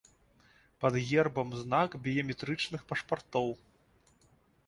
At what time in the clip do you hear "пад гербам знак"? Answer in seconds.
0.83-1.97